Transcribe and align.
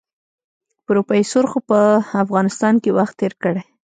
پروفيسر 0.87 1.43
خو 1.51 1.59
په 1.69 1.79
افغانستان 2.23 2.73
کې 2.83 2.95
وخت 2.97 3.15
تېر 3.21 3.33
کړی. 3.43 3.63